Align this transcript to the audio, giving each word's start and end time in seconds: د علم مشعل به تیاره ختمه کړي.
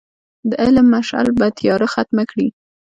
د 0.49 0.51
علم 0.63 0.85
مشعل 0.93 1.27
به 1.37 1.47
تیاره 1.57 1.87
ختمه 1.93 2.23
کړي. 2.31 2.47